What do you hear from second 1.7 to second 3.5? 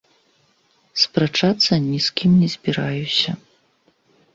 ні з кім не збіраюся.